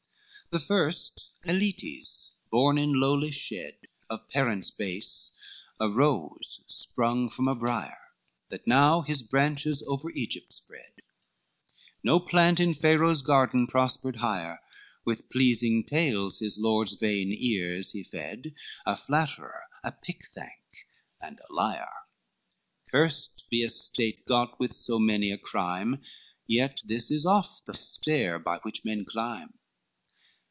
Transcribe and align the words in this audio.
LVIII 0.53 0.59
The 0.59 0.65
first 0.65 1.31
Aletes, 1.45 2.35
born 2.51 2.77
in 2.77 2.91
lowly 2.99 3.31
shed, 3.31 3.87
Of 4.09 4.27
parents 4.27 4.69
base, 4.69 5.39
a 5.79 5.87
rose 5.87 6.65
sprung 6.67 7.29
from 7.29 7.47
a 7.47 7.55
brier, 7.55 7.97
That 8.49 8.67
now 8.67 8.99
his 8.99 9.23
branches 9.23 9.81
over 9.87 10.09
Egypt 10.09 10.53
spread, 10.53 11.03
No 12.03 12.19
plant 12.19 12.59
in 12.59 12.73
Pharaoh's 12.73 13.21
garden 13.21 13.65
prospered 13.65 14.17
higher; 14.17 14.59
With 15.05 15.29
pleasing 15.29 15.85
tales 15.85 16.39
his 16.39 16.59
lord's 16.59 16.95
vain 16.95 17.31
ears 17.31 17.93
he 17.93 18.03
fed, 18.03 18.53
A 18.85 18.97
flatterer, 18.97 19.67
a 19.85 19.93
pick 19.93 20.27
thank, 20.31 20.85
and 21.21 21.39
a 21.49 21.53
liar: 21.53 21.93
Cursed 22.91 23.47
be 23.49 23.63
estate 23.63 24.25
got 24.25 24.59
with 24.59 24.73
so 24.73 24.99
many 24.99 25.31
a 25.31 25.37
crime, 25.37 26.01
Yet 26.45 26.81
this 26.83 27.09
is 27.09 27.25
oft 27.25 27.65
the 27.67 27.73
stair 27.73 28.37
by 28.37 28.57
which 28.63 28.83
men 28.83 29.05
climb. 29.05 29.53